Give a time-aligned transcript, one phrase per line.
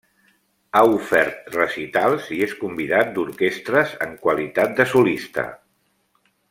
[0.77, 5.49] Ha ofert recitals i és convidat d'orquestres en qualitat de solista.